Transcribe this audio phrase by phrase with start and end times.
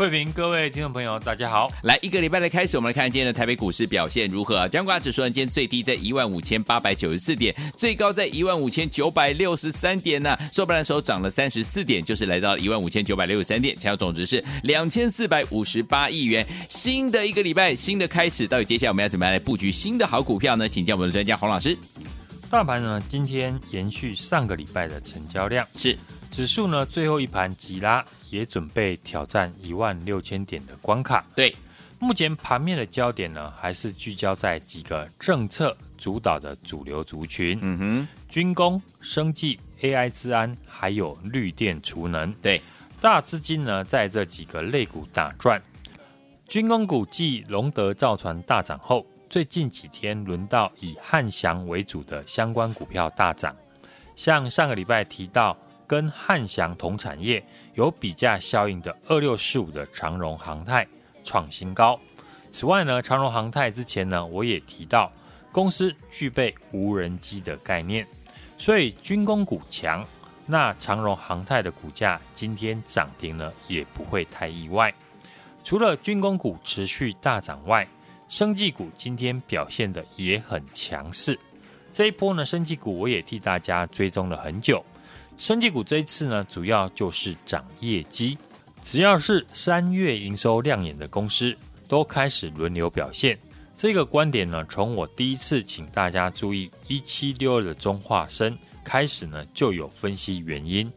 [0.00, 1.68] 慧平，各位听众朋友，大家好。
[1.82, 4.66] 来一个礼拜的开始，我们来看今天的台北股市表现如何啊？
[4.66, 10.40] 加权指数呢，今天最低在一万五千八百九十四点，最高在一万五千九百六十三点呢、啊。
[10.54, 16.46] 收盘的时候涨了三十四点，就是来到一万五千九百六十三点，成交总值是两千四百五十八亿元。
[16.70, 20.66] 新的一个礼拜，新的开始，到底接下来我们要怎么样来布局新的好股票呢？
[20.66, 21.76] 请教我们的专家洪老师。
[22.48, 25.94] 大盘呢，今天延续上个礼拜的成交量，是
[26.30, 28.02] 指数呢最后一盘急拉。
[28.30, 31.24] 也准备挑战一万六千点的关卡。
[31.34, 31.54] 对，
[31.98, 37.58] 目前盘面的焦点呢，还是聚焦在几个政策主导的主流族群。
[37.60, 42.32] 嗯哼，军工、生技、AI、治安，还有绿电储能。
[42.40, 42.62] 对，
[43.00, 45.60] 大资金呢，在这几个类股打转。
[46.48, 53.54] 军工股继龙德造船大涨后，最近几天轮到以汉翔为主的相关股票大涨。
[54.14, 55.56] 像上个礼拜提到。
[55.90, 57.44] 跟汉翔同产业
[57.80, 60.86] 有比价效应的二六四五的长荣航太
[61.24, 61.98] 创新高。
[62.52, 65.10] 此外呢，长荣航太之前呢，我也提到
[65.50, 68.06] 公司具备无人机的概念，
[68.58, 70.06] 所以军工股强，
[70.44, 74.92] 那长荣航太的股价今天涨停呢，也不会太意外。
[75.64, 77.88] 除了军工股持续大涨外，
[78.28, 81.40] 生技股今天表现的也很强势。
[81.90, 84.84] 这一波呢，生技股我也替大家追踪了很久。
[85.40, 88.36] 生技股这一次呢，主要就是涨业绩，
[88.82, 91.56] 只要是三月营收亮眼的公司，
[91.88, 93.38] 都开始轮流表现。
[93.74, 100.92] 这个观点呢，从我第一次请大家注意一七六二的中化生开始呢，就有分析原因。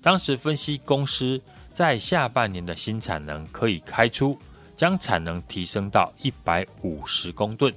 [0.00, 1.42] 当时分析公司
[1.72, 4.38] 在下半年的新产能可以开出，
[4.76, 7.74] 将产能提升到一百五十公吨，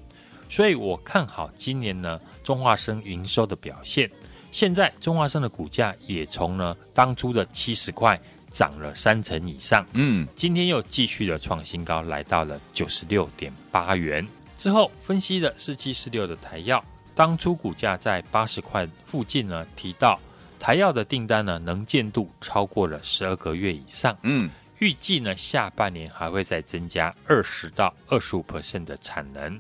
[0.48, 4.08] 所以我看好今年呢，中化生营收的表现。
[4.52, 8.20] 现在中华生的股价也从呢当初的七十块
[8.50, 14.28] 涨了三成以上，嗯，今天又继续的创新高，来到了九十六点八元。
[14.58, 16.84] 之后分析的四七四六的台药，
[17.16, 20.20] 当初股价在八十块附近呢，提到
[20.60, 29.58] 台药的订单呢能见度超过了十二个月以上，嗯，预计呢下半年还会再增加二十到二十五 percent 的产能。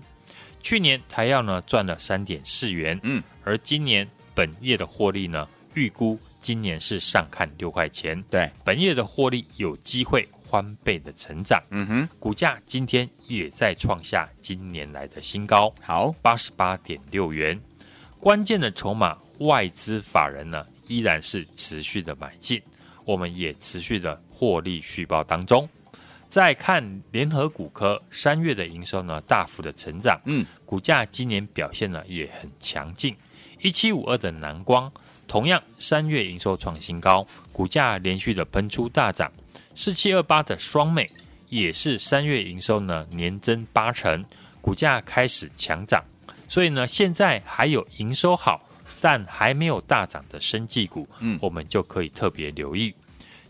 [0.61, 4.05] 去年台药呢赚了三点四元，嗯，而今年。
[4.41, 8.19] 本业的获利呢，预估今年是上看六块钱。
[8.23, 11.61] 对，本业的获利有机会翻倍的成长。
[11.69, 17.61] 嗯哼，股价今天也在创下今年来的新高，好，八十八点六元。
[18.19, 22.59] 关键的筹码外资法人呢，依然是持续的买进，
[23.05, 25.69] 我们也持续的获利续报当中。
[26.27, 33.15] 再看联合股科三月的营收呢，大幅的成长，嗯，股价今年表现呢也很强劲。
[33.61, 34.91] 一七五二的南光
[35.27, 39.31] 同样三月营收创新高，股价连续的喷出大涨。
[39.75, 41.09] 四七二八的双美
[41.47, 44.25] 也是三月营收呢年增八成，
[44.59, 46.03] 股价开始强涨。
[46.47, 48.61] 所以呢，现在还有营收好
[48.99, 52.93] 但还没有大涨的生技股，嗯，我们就可以特别留意。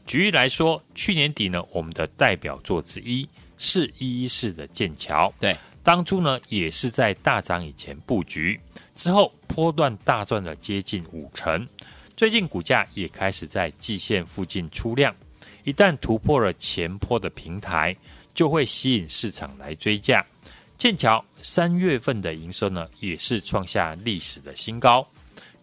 [0.05, 3.27] 举例来说，去年底呢，我们的代表作之一
[3.57, 8.59] 是一一四的剑桥，对，当初呢也是在大涨以前布局。
[8.95, 11.67] 之后波段大赚了接近五成，
[12.15, 15.15] 最近股价也开始在季线附近出量，
[15.63, 17.95] 一旦突破了前坡的平台，
[18.33, 20.25] 就会吸引市场来追价。
[20.77, 25.07] 剑桥三月份的营收呢，也是创下历史的新高。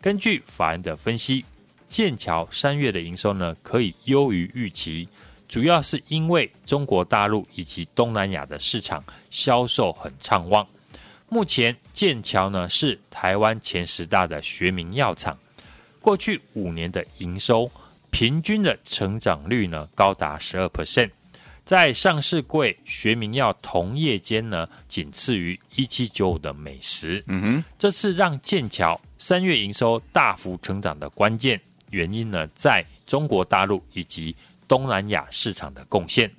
[0.00, 1.44] 根据法人的分析，
[1.88, 5.08] 剑桥三月的营收呢，可以优于预期，
[5.48, 10.64] 主要是因为中国大陆以及东南亚的市场销售很畅旺。
[11.28, 15.36] 目前剑桥呢是台湾前十大的学名药厂，
[16.00, 17.68] 过去五年的营收
[18.08, 21.10] 平均的成长率呢高达十二 percent，
[21.64, 27.20] 在上市柜学名药同业间呢仅次于一七九五的美时。
[27.26, 31.60] 嗯哼，这是让剑桥三月营收大幅成长的关键
[31.90, 34.36] 原因呢，在中国大陆以及
[34.68, 36.30] 东南亚市场的贡献。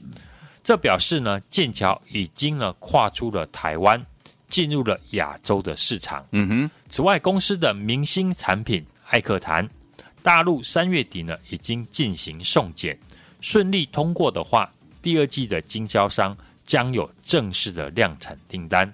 [0.63, 4.01] 这表示呢剑桥已经呢跨出了台湾。
[4.49, 6.25] 进入了亚洲的市场。
[6.31, 9.69] 嗯哼，此外，公司的明星产品艾克坛，
[10.21, 12.99] 大陆三月底呢已经进行送检，
[13.39, 14.69] 顺利通过的话，
[15.01, 16.35] 第二季的经销商
[16.65, 18.91] 将有正式的量产订单，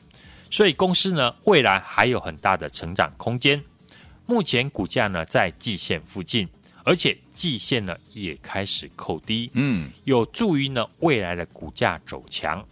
[0.52, 3.62] 所以公司呢未来还有很大的成长空间。
[4.26, 6.48] 目前股价呢在季线附近，
[6.84, 12.64] 而且季线呢也开始扣低，嗯，有助于呢未来的股价走强。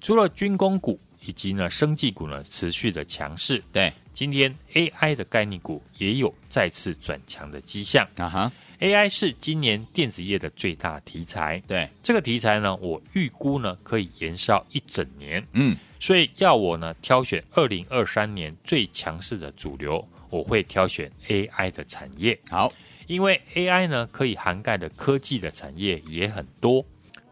[0.00, 8.06] 除了军工股以及呢生技股呢持续的强势，对，今天 AI 的概念股也有再次转强的迹象。
[8.16, 20.06] 啊哈，AI 是今年电子业的最大题材，对，这个题材呢，我预估呢可以延烧一整年，嗯，所以要我呢挑选二零二三年最强势的主流。
[20.30, 22.72] 我会挑选 AI 的产业，好，
[23.06, 26.82] 因为 AI 呢可以涵盖的科技的产业也很多，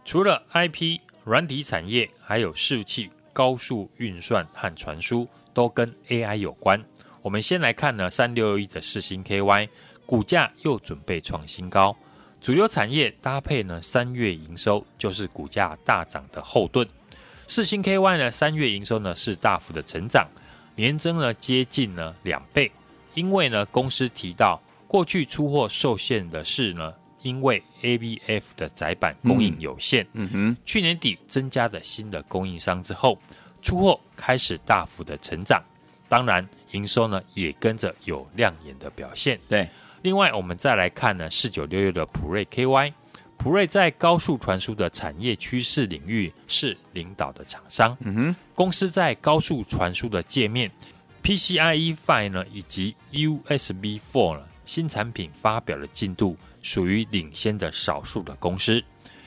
[0.04, 6.82] 除了 IP 软体产业，还有伺服器、高速运算和传输都跟 AI 有关。
[7.23, 9.69] 我们先来看呢，三六一的四星 KY
[10.06, 11.97] 股价又准备创新高，
[12.41, 16.87] 主流产业搭配呢三月营收就是股价大涨的后盾。
[17.47, 20.26] 四星 KY 呢三月营收呢是大幅的成长，
[20.76, 22.71] 年增呢接近呢两倍。
[23.15, 30.06] 因为呢，公司提到过去出货受限的是呢，因为 ABF 的窄板供应有限。
[30.12, 33.19] 嗯哼，去年底增加的新的供应商之后，
[33.62, 35.62] 出货开始大幅的成长，
[36.08, 39.38] 当然营收呢也跟着有亮眼的表现。
[39.49, 39.69] 对，
[40.02, 42.93] 另外我们再来看呢，四九六六的普瑞 KY，
[43.37, 47.96] 普瑞在高速传输的产业趋势领域是领导的厂商。
[48.00, 50.70] 嗯哼，公司在高速传输的界面。
[51.23, 58.83] PCIe Five 呢，以及 USB Four 呢，新产品发表的进度属于领先的少数的公司，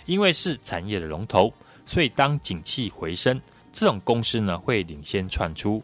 [0.06, 1.54] 因为是产业的龙头，
[1.86, 3.40] 所以当景气回升，
[3.72, 5.84] 这种公司呢会领先窜出。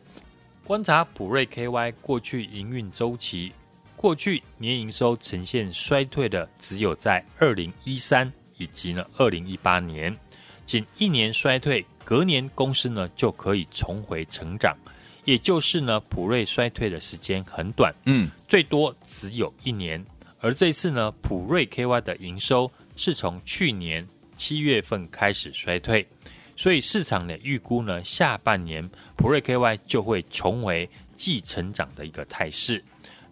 [0.63, 3.51] 观察普瑞 KY 过去营运周期，
[3.95, 10.15] 过去年营收呈现衰退的只有在二零一三以及呢二零一八年，
[10.65, 14.77] 仅一年衰退，隔年公司呢就可以重回成长。
[15.25, 20.03] 也就是呢，普瑞衰退的时间很短，嗯，最多只有一年。
[20.41, 26.05] 而这次呢，普瑞 KY 的营收是从去年七月份开始衰退，
[26.55, 32.83] 所以市场的预估呢，下半年普瑞 KY 就会重回季成长的一个态势。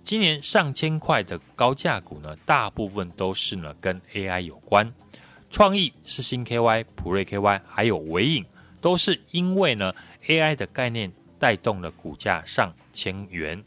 [0.04, 4.94] 今年上千块的高价股呢，大部分都是呢跟 AI 有关，
[5.50, 8.45] 创意、是新 KY、普瑞 KY 还有纬颖，
[8.81, 9.94] 都是因为呢
[10.25, 11.12] AI 的概念。
[11.39, 13.63] 带动了股价上千元，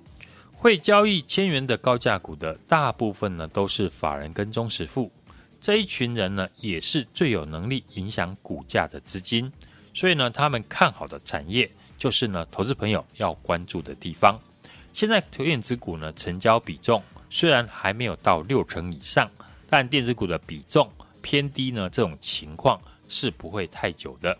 [0.60, 5.10] 会交易千元的高价股的大部分呢，都是法人跟中实付
[5.58, 9.50] 这一群人呢，也是最有能力影响股价的资金，
[9.94, 14.38] 所以呢，他们看好的产业就是呢，投资朋友要关注的地方。
[14.92, 19.30] 现在电子股呢，成交比重虽然还没有到六成以上，
[19.70, 20.86] 但电子股的比重
[21.22, 22.78] 偏低呢，这种情况
[23.08, 24.36] 是不会太久的。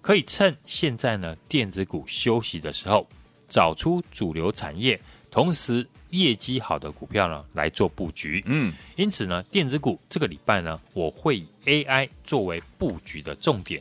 [0.00, 3.06] 可以趁现在呢电子股休息的时候，
[3.48, 5.00] 找出主流产业，
[5.30, 8.42] 同时业绩好的股票呢来做布局。
[8.46, 13.80] 嗯，因此呢电子股这个礼拜呢，我会以 AI 作为布局的重点。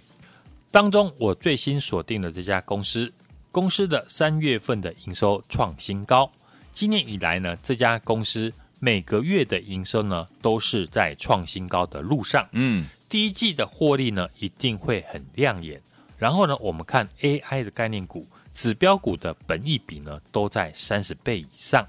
[0.71, 3.11] 当中我最新锁定的这家公司，
[3.51, 6.31] 公司的三月份的营收创新高。
[6.71, 12.47] 今年以来呢，这家公司每个月的营收呢都是在创新高的路上。
[12.51, 15.81] 嗯，第一季的获利呢一定会很亮眼。
[16.19, 18.27] 然后呢，我们看 AI 的概念股、
[18.59, 21.87] 指标股的本益比呢，都在三十倍以上。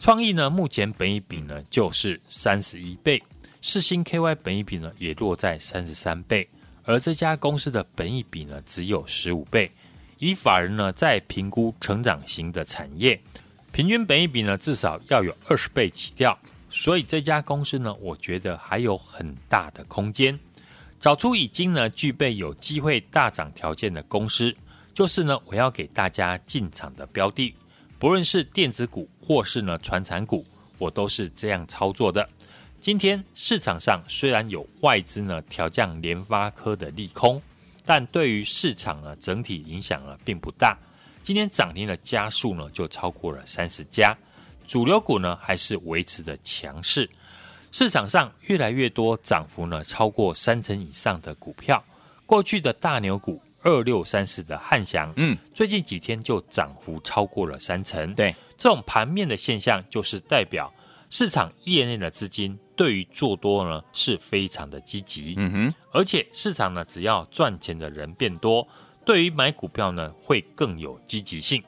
[0.00, 3.22] 创意呢，目前本益比呢就是三十一倍，
[3.62, 6.48] 世芯 KY 本益比呢也落在三十三倍，
[6.82, 9.70] 而这家公司的本益比呢只有十五倍。
[10.18, 13.20] 以法人呢在评估成长型的产业，
[13.70, 16.36] 平均本益比呢至少要有二十倍起跳，
[16.68, 20.36] 所以这家公司呢，我觉得还有很大的空间。
[20.98, 24.52] 找出已经呢具备有机会大涨条件的公司，
[24.96, 27.54] 就是呢我要给大家进场的标的，
[27.98, 30.42] 不论是电子股或是呢传产股，
[30.78, 32.26] 我都是这样操作的。
[32.80, 37.42] 今天市场上虽然有外资呢调降联发科的利空，
[37.84, 40.74] 但对于市场呢整体影响呢并不大。
[41.22, 44.16] 今天涨停的家数呢就超过了三十家，
[44.66, 47.06] 主流股呢还是维持的强势。
[47.70, 51.84] 市场上越来越多涨幅呢超过三成以上的股票，
[52.24, 58.12] 过去的大牛股二六三四的汉翔，嗯，最近几天就涨幅超过了三成。
[58.14, 60.72] 对，这种盘面的现象就是代表
[61.10, 65.34] 市场业内的资金对于做多呢是非常的积极。
[65.36, 68.66] 嗯哼，而且市场呢只要赚钱的人变多，
[69.04, 71.62] 对于买股票呢会更有积极性。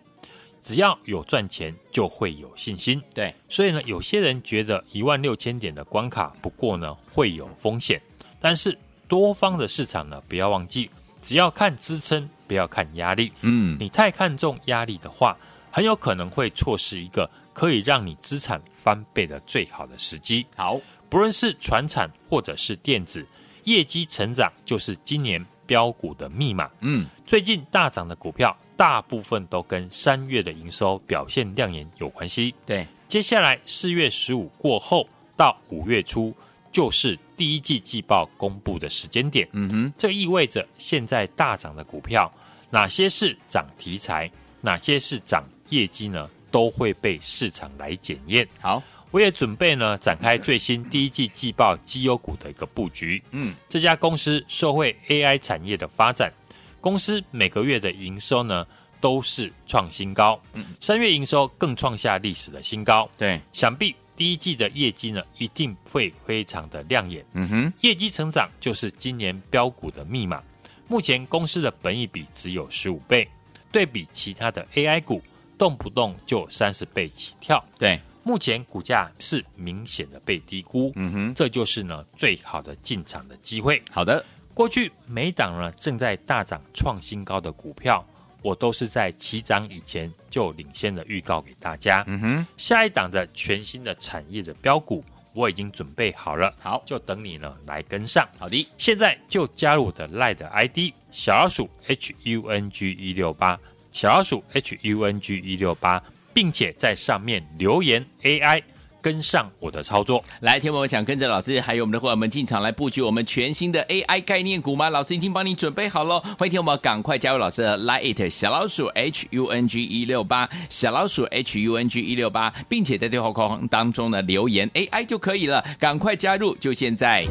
[0.61, 3.01] 只要有赚钱，就会有信心。
[3.15, 8.03] 对，所以呢，有些人觉得一万六千点的关卡不过呢会有风险，
[8.39, 8.77] 但是
[9.07, 10.91] 多方的市场呢，不要忘记，
[11.29, 13.31] 只要看支撑，不要看压力。
[13.43, 15.37] 嗯，你太看重压力的话，
[15.71, 20.47] 很有可能会错失一个可以让你资产翻倍的最好的时机。
[20.57, 20.81] 好，
[21.11, 23.27] 不论是船产或者是电子，
[23.65, 26.71] 业绩成长就是今年标股的密码。
[26.81, 28.57] 嗯，最近大涨的股票。
[28.75, 32.55] 大部分都跟三月的营收表现亮眼有关系。
[32.65, 35.07] 对，接下来四月十五过后
[35.37, 36.33] 到五月初，
[36.71, 39.49] 就是第一季季报公布的时间点。
[39.53, 42.33] 嗯哼，这意味着现在大涨的股票，
[42.71, 46.29] 哪些是涨题材，哪些是涨业绩呢？
[46.51, 48.49] 都会被市场来检验。
[48.59, 53.23] 好，我也准备呢展开最新第一季季报绩优股的一个布局。
[53.33, 56.33] 嗯，这家公司受惠 AI 产业的发展。
[56.81, 58.67] 公司每个月的营收呢
[58.99, 60.41] 都是创新高，
[60.81, 63.07] 三月营收更创下历史的新高。
[63.19, 67.25] 对，想必第一季的业绩呢一定会非常的亮眼。
[67.35, 70.43] 嗯哼，业绩成长就是今年标股的密码。
[70.89, 73.29] 目前公司的本益比只有十五倍，
[73.71, 75.23] 对比其他的 AI 股，
[75.57, 77.65] 动不动就三十倍起跳。
[77.79, 80.91] 对，目前股价是明显的被低估。
[80.97, 83.81] 嗯哼，这就是呢最好的进场的机会。
[83.93, 84.25] 好的。
[84.53, 88.05] 过去每档呢正在大涨创新高的股票，
[88.43, 92.05] 我都是在起涨以前就领先的预告给大家。
[92.07, 96.55] 嗯哼，下一档的全新的产业的标股，我已经准备好了。
[96.61, 98.29] 好，就等你呢来跟上。
[98.39, 100.79] 好的，现在就加入我的 LINE 的 ID
[101.11, 103.59] 小老鼠 H U N G 一六八，
[103.93, 106.03] 小老鼠 H U N G 一六八，
[106.33, 108.63] 并且在上面留言 AI。
[109.09, 114.91] 跟上我的操作，来，听我想跟着老师，还有我们的伙伴们进场来布局我们全新的 AI 概念股吗？
[114.91, 127.25] 老师已经帮你准备好了，欢迎听我们赶快加入老师的 Lite 小老鼠 H U N G 一六八小老鼠 H U N G 一六八，并且在对话框当中呢留言 AI 就可以了，赶快加入，就现在。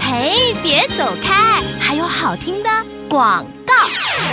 [0.00, 2.70] 嘿，别走开，还有好听的
[3.06, 3.59] 广告。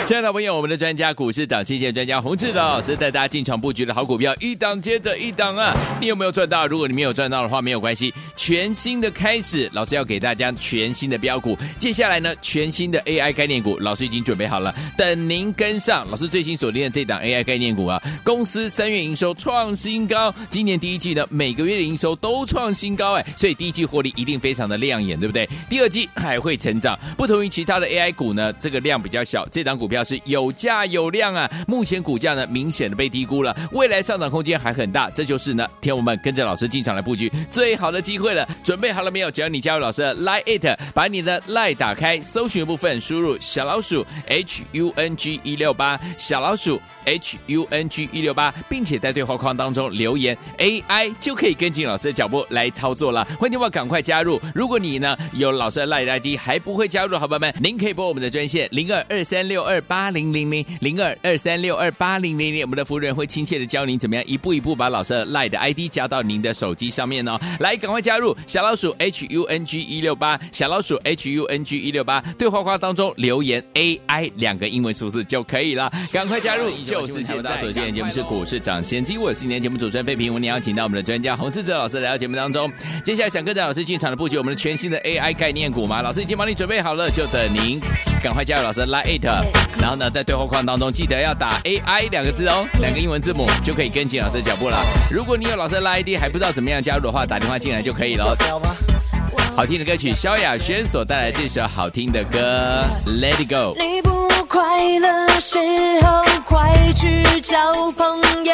[0.06, 5.76] 亲爱的朋友，我们的专家股市涨先见专家洪志老师带大家进场布局的好股票，一档接着一档啊！
[6.00, 6.66] 你有没有赚到？
[6.66, 11.58] 如果你没有赚到的话，没有关系，全新的开始，老师要给大家全新的标股。
[11.78, 16.10] 接下来呢，全新的 AI 概念股，老师已经准备好了，等您跟上。
[16.10, 25.48] 老师最新锁定的这档 AI 概念股啊，公司三月营收创新高，今年第一季呢，每个月的营收都创新高，哎，所以第一季获利一定非常的亮眼，对不对？
[25.70, 29.77] 第二季还会成长，不同于其他的 AI 股呢，这个量比较小，这档。
[29.78, 38.48] 股票是有价有量啊，目前股价呢明显的被低估了，未来上涨空间还很大，这就是呢，天我们跟着老师进场来布局最好的机会了。
[38.64, 39.30] 准备好了没有？
[39.30, 51.14] 只要你加入老师的 Line It，把你的 Line 打开，搜寻部分输入小老鼠 H U N G 一六八，小老鼠 H U N G 一六八，并且在对话框当中留言 AI
[51.20, 53.24] 就可以跟进老师的脚步来操作了。
[53.40, 54.42] 欢迎你们赶快加入。
[54.56, 59.67] 如果你呢有老师的 Line ID 还不会加入的好朋友们，您可以拨我们的专线零二二三六。
[59.68, 67.40] 二八零零零零二二三六二八零零零，我们的服务员会亲切的教您怎么样一步一步把老师的 LINE 的 ID 加到您的手机上面哦。
[67.60, 75.92] 来，赶快加入小老鼠 H U N G 一六八，小老鼠 H U N G 一六八，对话框当中留言 AI 两个英文数字就可以了。
[76.12, 77.62] 赶快加入，就是现在。
[77.62, 82.72] 首先，节目是股市涨先机，我是今天节目主持人费平，我们邀请到我们的专家洪士哲老师来到节目当中。
[83.04, 86.02] 接下来想跟着老师进场的布局我们的全新的 AI 概念股吗？
[86.02, 87.80] 老师已经帮你准备好了，就等您
[88.24, 89.57] 赶快加入老师 LINE。
[89.80, 94.78] 然后呢，在对话框当中记得要打 AI 两个字哦，两个英文字母就可以跟紧老师的脚步了。
[95.12, 98.36] 如果你有老师的 ID 还不知道怎么样加入的话，打电话进来就可以了。
[99.56, 103.76] 好听的歌曲，萧亚轩所带来这首好听的歌《Let It Go》。
[103.84, 104.62] 你不快
[105.00, 105.58] 乐时
[106.02, 108.54] 候，快去交朋友。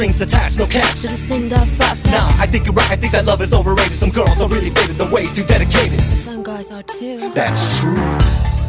[0.00, 1.04] Strings attached, no catch.
[1.04, 2.42] It seem that far Nah.
[2.42, 2.90] I think you're right.
[2.90, 3.98] I think that love is overrated.
[3.98, 6.00] Some girls are really faded, the way too dedicated.
[6.00, 7.30] Some guys are too.
[7.34, 8.59] That's true.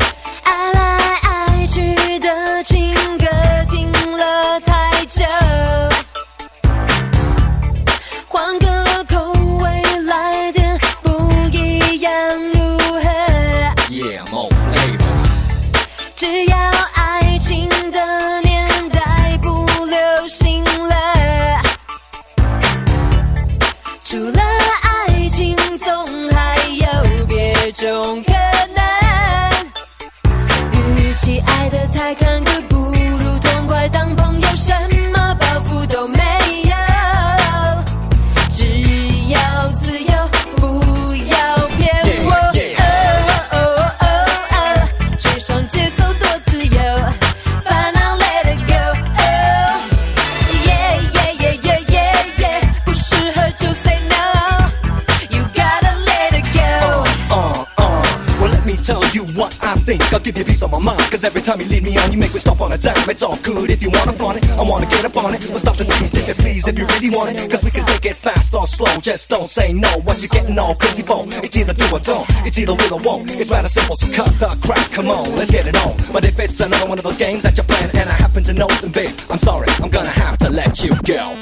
[61.31, 63.09] every time you lead me on, you make me stop on a dime.
[63.09, 64.49] It's all good if you wanna flaunt it.
[64.50, 65.47] I wanna get up on it.
[65.49, 67.50] Well, stop the tease, just say please if you really want it.
[67.50, 68.99] Cause we can take it fast or slow.
[69.00, 69.88] Just don't say no.
[70.05, 71.25] What you getting all crazy for?
[71.45, 72.26] It's either do or don't.
[72.47, 73.31] It's either will or won't.
[73.31, 74.90] It's rather simple, so cut the crap.
[74.93, 75.97] Come on, let's get it on.
[76.12, 78.52] But if it's another one of those games that you're playing and I happen to
[78.52, 79.69] know, then babe, I'm sorry.
[79.81, 81.37] I'm gonna have to let you go.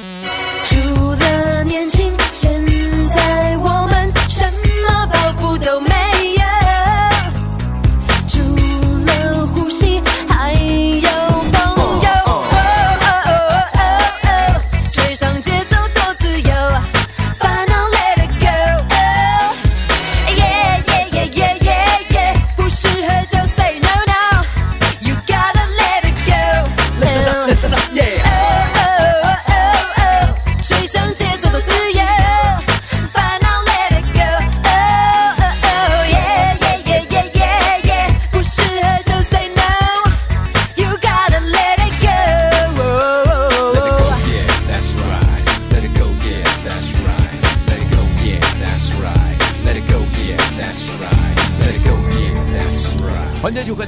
[0.64, 0.76] 除
[1.20, 2.07] 了年轻，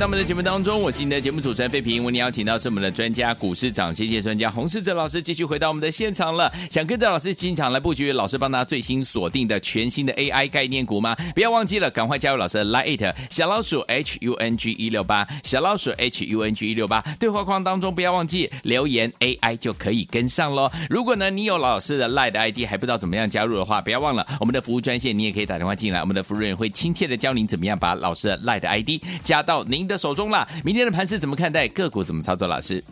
[0.01, 2.03] 到我们的节目当中，我是你的节目主持人费平。
[2.03, 6.51] 为您邀请到是我们的专家股市涨跌线专家洪世哲老师，继续回到我们的现场了。
[6.71, 11.15] 想跟着老师进场来布局，老师帮他最新锁定的全新的 AI 概念股吗？
[11.35, 16.99] 不要忘记了，赶快加入老师的 Lite 小老鼠 H U N G 一六八，小老鼠 H U N G 一六八。
[17.19, 20.67] 对话框当中不要忘记留言 AI 就可以跟上喽。
[20.89, 28.89] 如果呢你有老师的 Lite ID 还不知道怎么样加入的话，不要忘了我们的服务专线，你也可以打电话进来，我们的服务人员会亲切的教您怎么样把老师的 Lite ID
[29.21, 30.47] 加到您的手中啦。
[30.63, 31.67] 明天的盘是怎么看待？
[31.67, 32.47] 个股怎么操作？
[32.47, 32.83] 老师，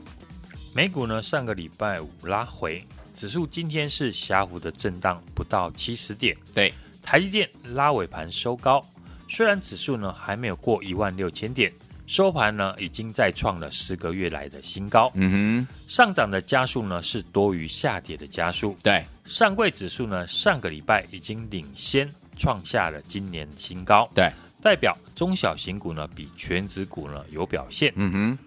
[0.73, 2.85] 美股呢上个礼拜五拉回，
[3.15, 6.35] 指数今天是狭幅的震荡，不到七十点。
[6.53, 8.85] 对，台积电拉尾盘收高，
[9.27, 11.71] 虽然指数呢还没有过一万六千点，
[12.05, 15.11] 收盘呢已经再创了十个月来的新高。
[15.15, 18.75] 嗯哼上涨的加速呢是多于下跌的加速。
[18.83, 24.31] 对，上柜指数呢上个礼拜已经领先创下了今年新高，对，
[24.61, 27.93] 代表中小型股呢比全指股呢有表现。
[27.95, 28.37] 嗯哼，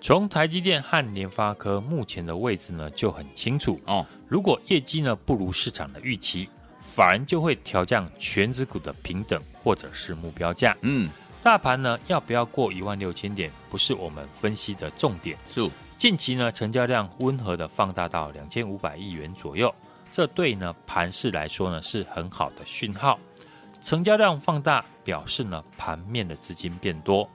[0.00, 6.48] 从台积电和联发科目前的位置呢就很清楚哦，如果业绩呢不如市场的预期，
[6.80, 10.76] 反而就会调降全指股的平等或者是目标价。
[10.80, 11.08] 嗯，
[11.42, 15.36] 大盘呢要不要过一万六千点，不是我们分析的重点。
[15.46, 19.74] 是，近期呢成交量温和的放大到两千五百亿元左右，
[20.10, 23.18] 这对呢盘市来说呢是很好的讯号。
[23.80, 27.26] 成交量放大表示呢盘面的资金变多，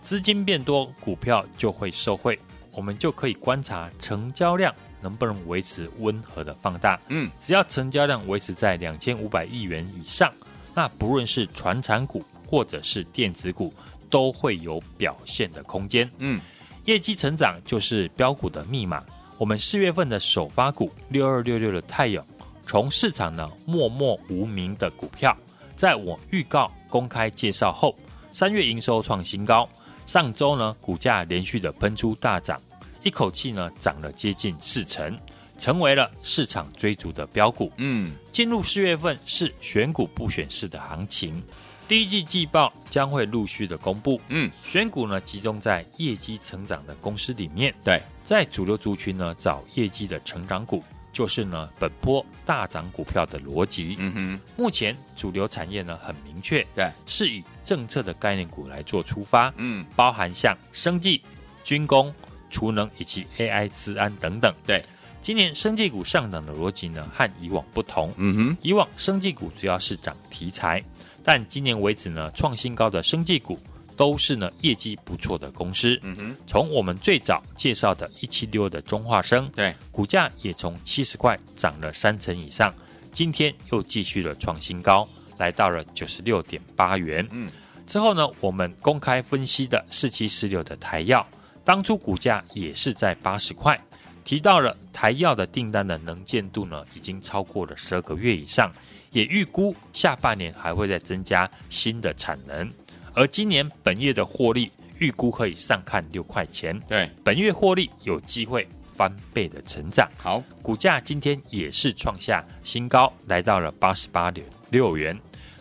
[0.00, 2.40] 资金变多，股票就会受惠。
[2.72, 6.98] 我们就可以观察成交量能不能维持温和的放大。
[7.08, 10.32] 嗯，只要成交量维持在两千五百亿元以上，
[10.74, 13.70] 那不论是传产股或者是电子股，
[14.08, 16.10] 都会有表现的空间。
[16.16, 16.40] 嗯，
[16.86, 19.04] 业绩成长就是标股的密码。
[19.36, 22.24] 我们四月份的首发股六二六六的太永，
[22.66, 25.36] 从市场呢默默无名的股票，
[25.76, 27.98] 在我预告公开介绍后，
[28.30, 29.68] 三月营收创新高。
[30.06, 32.62] 上周呢，股价连续的喷出大涨，
[33.02, 35.18] 一口气呢涨了接近四成，
[35.58, 37.72] 成为了市场追逐的标股。
[37.78, 41.42] 嗯，进入四月份是选股不选市的行情，
[41.88, 44.20] 第一季季报将会陆续的公布。
[44.28, 50.80] 嗯，选股呢集中在业绩成长的公司里面，对，在主流族群呢找业绩的成长股，
[51.14, 53.96] 就是呢本波大涨股票的逻辑。
[53.98, 61.22] 嗯哼，目前主流产业呢很明确，对，是以政策的概念股来做出发，嗯，包含像生技、
[61.62, 62.12] 军工、
[62.50, 64.52] 储能以及 AI 资安等等。
[64.66, 64.84] 对，
[65.22, 68.12] 今年生技股上涨的逻辑呢，和以往不同。
[68.16, 70.82] 嗯哼，以往生技股主要是涨题材，
[71.22, 73.58] 但今年为止呢，创新高的生技股
[73.96, 75.98] 都是呢业绩不错的公司。
[76.02, 82.74] 嗯哼，从我们最早介绍的一七六的中化生，对，股价也从七十块涨了三成以上，
[83.12, 87.26] 今天又继续了创新高，来到了九十六点八元。
[87.30, 87.50] 嗯，
[87.86, 91.26] 之后呢，我们公开分析的四七四六的台药，
[91.64, 93.80] 当初股价也是在八十块。
[94.24, 98.72] 提到了台药的订单的能见度呢，已经超过了十二个月以上，
[99.10, 102.72] 也预估下半年还会再增加新的产能，
[103.14, 110.08] 而今年本月的获利预估可以上看六块钱，对，本月获利有机会翻倍的成长。
[110.16, 115.18] 好，股价今天也是创下新高，来到了八十八点六元。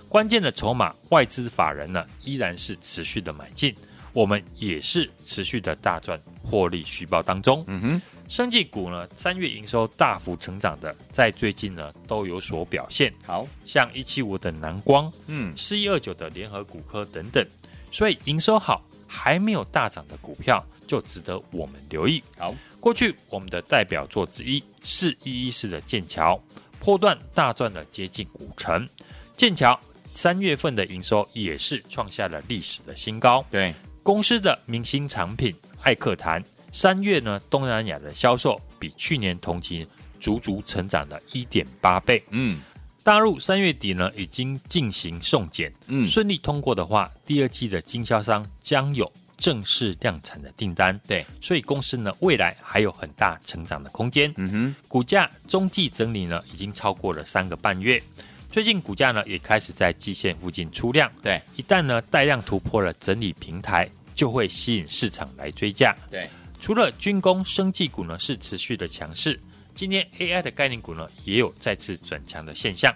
[0.10, 3.76] 关键的筹码外资法人呢，依然是持续的买进，
[4.13, 7.63] 我们也是持续的大赚获利续报当中。
[7.68, 8.02] 嗯哼。
[8.34, 13.13] 生技股呢，三月营收大幅成长的，在最近呢都有所表现。
[13.24, 17.48] 好像一七五的南光，嗯，四一二九的联合骨科等等，
[17.91, 22.24] 所以营收好还没有大涨的股票，就值得我们留意。
[22.39, 26.41] 好，过去我们的代表作之一是一一四的剑桥，
[26.80, 28.89] 破段大赚了接近五成。
[29.38, 29.80] 剑桥
[30.12, 33.46] 三月份的营收也是创下了历史的新高。
[33.52, 36.43] 对，公司的明星产品艾克痰。
[36.74, 39.88] 三月呢，东南亚的销售比去年同期
[40.20, 42.22] 足足成长了一点八倍。
[42.32, 42.60] 嗯，
[43.04, 51.00] 大陆三月底呢已经进行送检，嗯，顺利通过的话，第二季的经销商将有正式量产的订单。
[51.08, 54.34] 对，所以公司呢未来还有很大成长的空间。
[54.38, 58.02] 嗯哼，股价中继整理呢已经超过了三个半月，
[58.50, 61.12] 最近股价呢也开始在季线附近出量。
[61.22, 65.96] 对，一旦呢带量突破了整理平台，就会吸引市场来追价。
[66.10, 66.28] 对。
[66.63, 69.38] 除了军工、生技股呢是持续的强势，
[69.76, 72.89] 今天 AI 的概念股呢也有再次转强的现象。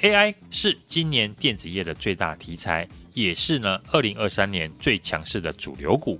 [0.00, 6.18] AI 是今年电子业的最大题材，也是呢二零二三年最强势的主流股。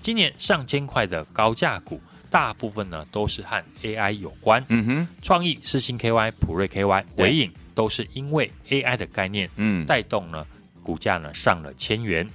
[0.00, 4.64] 今年上千块的高价股，大部分呢都是和 AI 有关。
[4.68, 10.44] 嗯哼，创意、世星 KY、普瑞 KY、纬颖都是因为 AI 的概念，嗯，带动呢
[10.82, 12.28] 股价呢上了千元。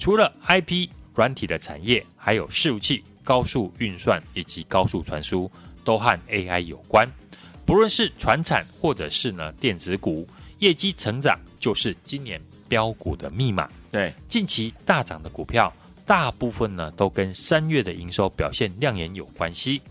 [0.00, 3.04] 除了 IP 软体的产业，还有伺服器。
[3.24, 5.50] 高速运算以及高速传输
[5.84, 7.08] 都和 AI 有关，
[7.64, 10.26] 不论是传产或者是呢电子股，
[10.58, 13.68] 业绩成长就是今年标股的密码。
[13.90, 15.72] 对，近期大涨的股票，
[16.06, 19.82] 大部分呢都跟三月的营收表现亮眼有关系。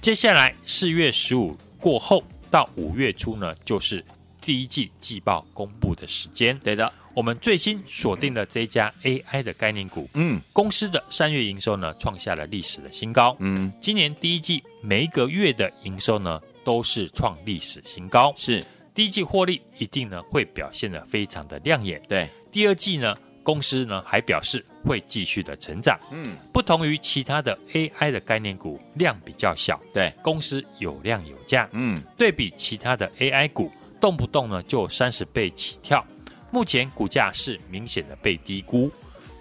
[0.00, 4.04] 接下来四月十五过后到五月初呢，就是
[4.42, 6.58] 第一季季报公布的时间。
[6.58, 6.92] 对的。
[7.14, 18.64] 我们最新锁定了这家 AI 的概念股，嗯，公司的三月营收呢创下了历史的新高，嗯，今年第一季每一个月的营收呢都是创历史新高，是。
[18.94, 33.70] 第一季获利一定呢会表现的非常的亮眼，对，第二季呢公司呢还表示会继续的成长，嗯，不同于其他的 AI 的概念股量比较小，对，公司有量有价，嗯，对比其他的 AI 股
[34.02, 36.04] 动不动呢就三十倍起跳。
[36.50, 38.90] 目前股价是明显的被低估，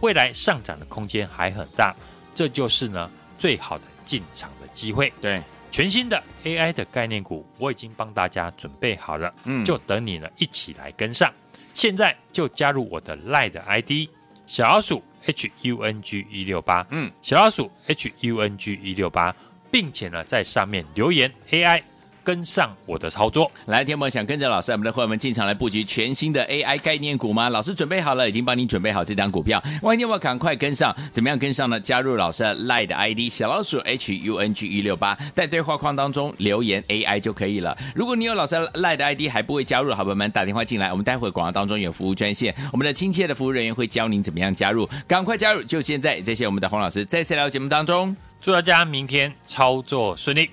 [0.01, 1.93] 未来上涨的空间还很大，
[2.35, 5.11] 这就是呢最好的进场的机会。
[5.19, 11.33] 对，全新的 AI 的概念股，我已经帮大家准备好了，嗯，就等你呢一起来跟上。
[11.73, 14.07] 现在就加入我的 LINE 的 ID
[14.45, 19.35] 小老鼠 HUNG 一六八，嗯，小老鼠 HUNG 一六八，
[19.71, 21.81] 并且呢在上面留言 AI。
[22.23, 27.49] 跟上我的操作，来，天友们想跟着老师，我们的伙伴们进场来布局全新的 AI 概念股吗？
[27.49, 30.95] 老师准备好了，已经帮您准备好这张股票，欢迎天友们赶快跟上。
[31.11, 31.79] 怎么样跟上呢？
[31.79, 37.77] 加入老师的 LINE 的 ID 小老鼠 H U N G 一六八，在对话框当中留言 AI 就可以了。
[37.93, 46.21] 如果你有老师的 LINE 的 ID 还不会加入，好朋友们打电话进来，我们待会广告当中有服务专线，我们的亲切的服务人员会教您怎么样加入，赶快加入，就现在！
[46.21, 50.49] 谢谢我们的洪老师，再次来到节目当中，祝大家明天操作顺利。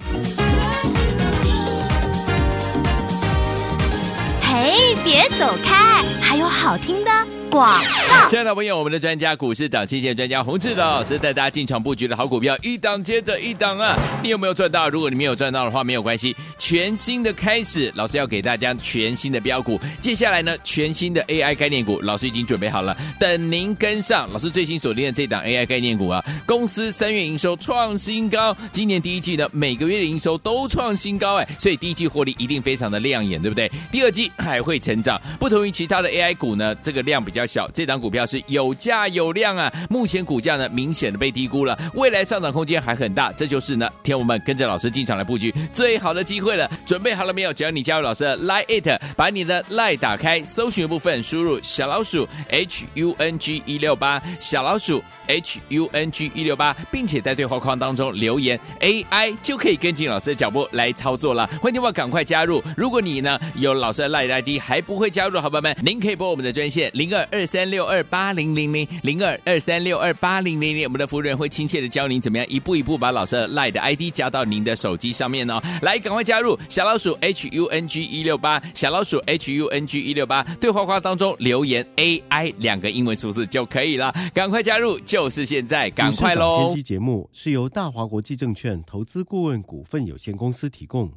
[4.60, 7.10] 哎，别走开，还有好听的
[7.50, 8.28] 广告。
[8.28, 13.96] 亲爱的朋友，我们的专家股市涨期线专家洪志老师带大家进场布局的好股票，一档接着一档啊！
[14.22, 14.88] 你有没有赚到？
[14.88, 19.80] 如果你没有赚到的话，没有关系，全新的开始，老师要给大家全新的标股。
[20.00, 24.30] 接下来呢，全新的 AI 概念股，老师已经准备好了，等您跟上。
[24.32, 33.70] 老师最新锁定的这档 AI 概念股啊，公司三月营收创新高，今年第一季呢，每个月的营收都创新高，哎，所以第一季获利一定非常的亮眼，对不对？
[33.90, 37.38] 第二季还会成长，不同于其他的 AI 股呢，这个量比较。
[37.38, 39.72] 较小，这档股票是有价有量啊。
[39.88, 43.33] 目前股价呢明显的被低估了，未来上涨空间还很大。
[43.33, 46.68] 这就是呢，天友们跟着老师进场来布局最好的机会了。
[46.85, 47.53] 准备好了没有？
[47.53, 61.46] 只要你加入老师的 Line It，把你的 Line 打开，搜寻部分输入小老鼠 H U N G 一六八，小老鼠 H U N G 一六八，并且在对话框当中留言 AI，就可以跟紧老师的脚步来操作了。
[61.61, 62.62] 欢迎你们赶快加入。
[62.77, 75.60] 如果你呢有老师的 Line ID 还不会加入，好朋友们，您可以拨我们的专线零二二三六二八零零零零二二三六二八零零零，我们的服务人会亲切的教您怎么样一步一步把老师的 Line 的 ID 加到您的手机上面哦。
[75.82, 84.14] 来，赶快加入小老鼠 H U N G 一六八，小老鼠 H U N G 一六八，对话框当中留言 AI 两个英文数字就可以了。
[84.32, 86.66] 赶快加入，就是现在，赶快喽！
[86.66, 91.12] 先机节目是由大华国际证券投资顾问股份有限公司提供，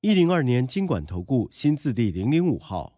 [0.00, 2.97] 一零二年金管投顾新字第零零五号。